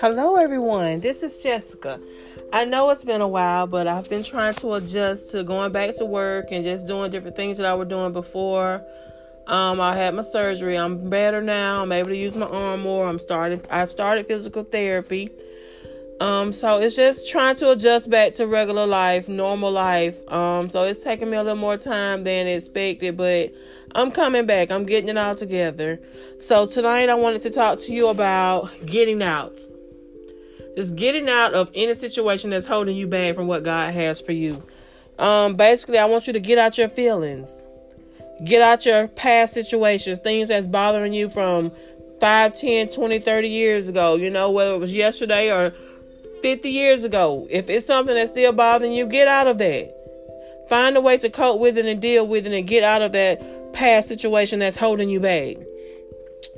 [0.00, 1.00] Hello, everyone.
[1.00, 2.00] This is Jessica.
[2.52, 5.96] I know it's been a while, but I've been trying to adjust to going back
[5.96, 8.80] to work and just doing different things that I was doing before.
[9.48, 10.78] Um, I had my surgery.
[10.78, 11.82] I'm better now.
[11.82, 13.08] I'm able to use my arm more.
[13.08, 13.60] I'm starting.
[13.72, 15.32] I've started physical therapy.
[16.20, 20.16] Um, so it's just trying to adjust back to regular life, normal life.
[20.30, 23.52] Um, so it's taking me a little more time than expected, but
[23.96, 24.70] I'm coming back.
[24.70, 25.98] I'm getting it all together.
[26.38, 29.58] So tonight I wanted to talk to you about getting out.
[30.78, 34.30] Just getting out of any situation that's holding you back from what God has for
[34.30, 34.62] you.
[35.18, 37.50] Um, basically, I want you to get out your feelings.
[38.44, 41.72] Get out your past situations, things that's bothering you from
[42.20, 44.14] 5, 10, 20, 30 years ago.
[44.14, 45.74] You know, whether it was yesterday or
[46.42, 47.48] 50 years ago.
[47.50, 49.92] If it's something that's still bothering you, get out of that.
[50.68, 53.10] Find a way to cope with it and deal with it and get out of
[53.10, 55.56] that past situation that's holding you back.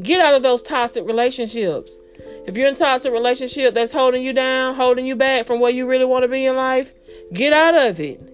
[0.00, 1.98] Get out of those toxic relationships.
[2.46, 5.70] If you're in a toxic relationship that's holding you down, holding you back from where
[5.70, 6.92] you really want to be in life,
[7.32, 8.30] get out of it.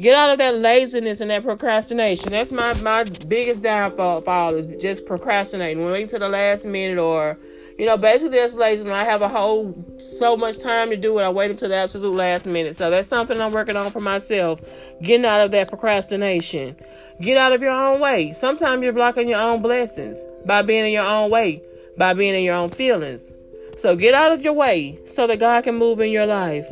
[0.00, 2.30] Get out of that laziness and that procrastination.
[2.30, 7.36] That's my my biggest downfall is just procrastinating, waiting to the last minute or
[7.78, 8.56] you know, basically that's.
[8.56, 11.76] When I have a whole so much time to do it, I wait until the
[11.76, 12.76] absolute last minute.
[12.76, 14.60] So that's something I'm working on for myself.
[15.00, 16.76] Getting out of that procrastination.
[17.20, 18.32] Get out of your own way.
[18.32, 21.62] Sometimes you're blocking your own blessings by being in your own way,
[21.98, 23.30] by being in your own feelings.
[23.76, 26.66] So get out of your way so that God can move in your life.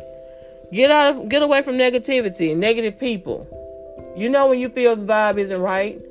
[0.71, 3.47] Get out of get away from negativity and negative people.
[4.17, 6.01] You know when you feel the vibe isn't right.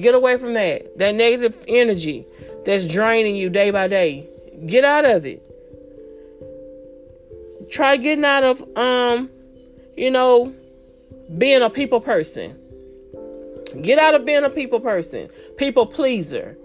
[0.00, 0.96] Get away from that.
[0.98, 2.26] That negative energy
[2.64, 4.26] that's draining you day by day.
[4.66, 5.42] Get out of it.
[7.70, 9.30] Try getting out of um,
[9.98, 10.54] you know,
[11.36, 12.56] being a people person.
[13.82, 16.56] Get out of being a people person, people pleaser.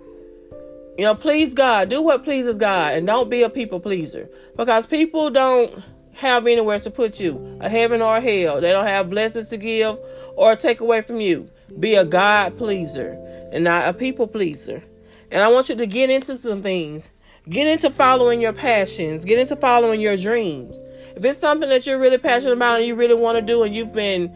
[0.98, 1.90] You know, please God.
[1.90, 4.30] Do what pleases God and don't be a people pleaser.
[4.56, 8.62] Because people don't have anywhere to put you, a heaven or a hell.
[8.62, 9.98] They don't have blessings to give
[10.36, 11.50] or take away from you.
[11.80, 13.18] Be a God pleaser
[13.52, 14.84] and not a people pleaser.
[15.32, 17.10] And I want you to get into some things.
[17.50, 19.26] Get into following your passions.
[19.26, 20.80] Get into following your dreams.
[21.16, 23.76] If it's something that you're really passionate about and you really want to do and
[23.76, 24.36] you've been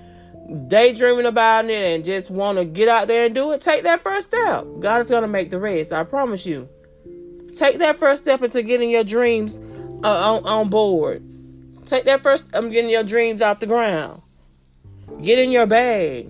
[0.68, 4.02] daydreaming about it and just want to get out there and do it, take that
[4.02, 4.66] first step.
[4.80, 5.92] God is going to make the rest.
[5.92, 6.70] I promise you.
[7.56, 9.60] Take that first step into getting your dreams
[10.04, 11.24] uh, on, on board.
[11.86, 14.22] Take that first I'm um, getting your dreams off the ground.
[15.22, 16.30] Get in your bag.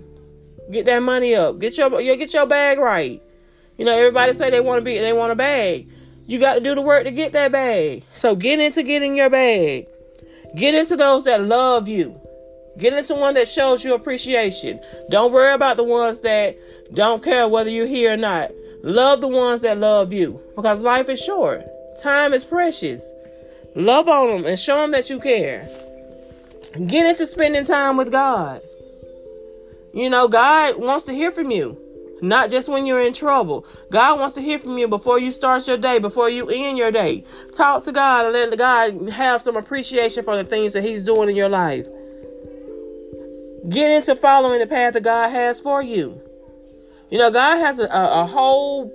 [0.71, 1.59] Get that money up.
[1.59, 3.21] Get your get your bag right.
[3.77, 5.89] You know, everybody say they want to be, they want a bag.
[6.25, 8.03] You got to do the work to get that bag.
[8.13, 9.87] So get into getting your bag.
[10.55, 12.19] Get into those that love you.
[12.77, 14.79] Get into one that shows you appreciation.
[15.09, 16.57] Don't worry about the ones that
[16.93, 18.51] don't care whether you're here or not.
[18.83, 21.63] Love the ones that love you because life is short.
[22.01, 23.03] Time is precious.
[23.75, 25.67] Love on them and show them that you care.
[26.85, 28.61] Get into spending time with God.
[29.93, 31.77] You know, God wants to hear from you.
[32.21, 33.65] Not just when you're in trouble.
[33.91, 36.91] God wants to hear from you before you start your day, before you end your
[36.91, 37.23] day.
[37.55, 41.29] Talk to God and let God have some appreciation for the things that He's doing
[41.29, 41.87] in your life.
[43.69, 46.21] Get into following the path that God has for you.
[47.09, 48.91] You know, God has a, a, a whole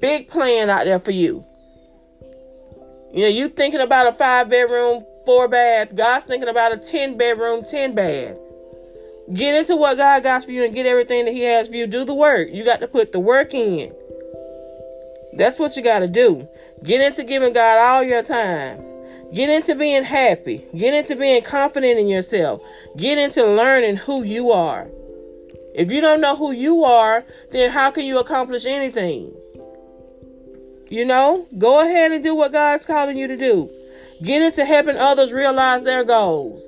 [0.00, 1.44] big plan out there for you.
[3.12, 5.94] You know, you thinking about a five bedroom, four bath.
[5.94, 8.36] God's thinking about a 10 bedroom, 10 bath.
[9.32, 11.86] Get into what God got for you and get everything that He has for you.
[11.86, 12.48] Do the work.
[12.50, 13.92] You got to put the work in.
[15.34, 16.46] That's what you got to do.
[16.82, 18.91] Get into giving God all your time.
[19.34, 20.66] Get into being happy.
[20.76, 22.60] Get into being confident in yourself.
[22.96, 24.88] Get into learning who you are.
[25.74, 29.34] If you don't know who you are, then how can you accomplish anything?
[30.90, 33.70] You know, go ahead and do what God's calling you to do.
[34.22, 36.62] Get into helping others realize their goals.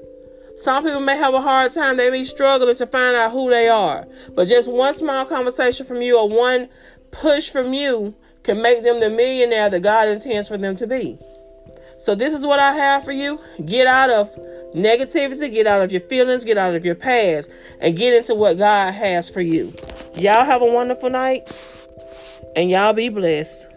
[0.57, 1.99] Some people may have a hard time.
[1.99, 4.07] They may struggling to find out who they are.
[4.35, 6.71] But just one small conversation from you or one
[7.11, 11.19] push from you can make them the millionaire that God intends for them to be.
[12.05, 13.41] So this is what I have for you.
[13.65, 14.31] Get out of
[14.75, 17.49] negativity, get out of your feelings, get out of your past,
[17.81, 19.73] and get into what God has for you.
[20.15, 21.51] Y'all have a wonderful night,
[22.57, 23.69] and y'all be blessed.